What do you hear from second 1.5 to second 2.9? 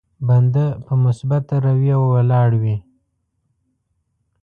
رويه ولاړ وي.